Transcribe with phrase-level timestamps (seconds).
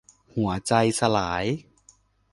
[0.35, 1.45] หัวใจสลาย